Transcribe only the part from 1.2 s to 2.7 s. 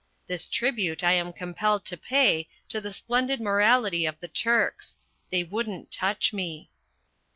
compelled to pay